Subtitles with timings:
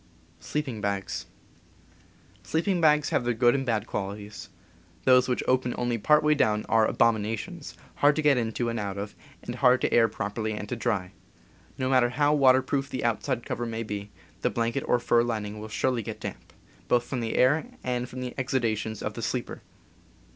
[0.39, 1.27] Sleeping bags
[3.11, 4.49] have their good and bad qualities.
[5.03, 7.37] Those which open only part way down are abomina„.
[7.37, 9.59] tions, hard to get into and out of, and J.
[9.59, 11.11] hard to air properly and to dry.
[11.77, 14.09] No matter how waterproof the outside cover may be,
[14.41, 16.51] the blanket or fur lining will surely get damp,
[16.87, 19.61] both from the air and from the exudations of the sleeper.